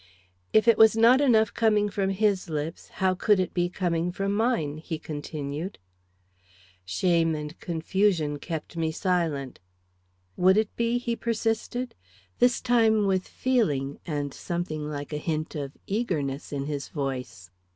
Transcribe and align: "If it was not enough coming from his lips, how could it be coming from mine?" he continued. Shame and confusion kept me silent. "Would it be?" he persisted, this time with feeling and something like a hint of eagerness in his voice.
"If 0.51 0.67
it 0.67 0.79
was 0.79 0.97
not 0.97 1.21
enough 1.21 1.53
coming 1.53 1.87
from 1.87 2.09
his 2.09 2.49
lips, 2.49 2.89
how 3.05 3.13
could 3.13 3.39
it 3.39 3.53
be 3.53 3.69
coming 3.69 4.11
from 4.11 4.31
mine?" 4.33 4.77
he 4.79 4.97
continued. 4.97 5.77
Shame 6.83 7.35
and 7.35 7.55
confusion 7.59 8.39
kept 8.39 8.75
me 8.75 8.91
silent. 8.91 9.59
"Would 10.37 10.57
it 10.57 10.75
be?" 10.75 10.97
he 10.97 11.15
persisted, 11.15 11.93
this 12.39 12.61
time 12.61 13.05
with 13.05 13.27
feeling 13.27 13.99
and 14.03 14.33
something 14.33 14.89
like 14.89 15.13
a 15.13 15.17
hint 15.17 15.53
of 15.53 15.77
eagerness 15.85 16.51
in 16.51 16.65
his 16.65 16.87
voice. 16.87 17.51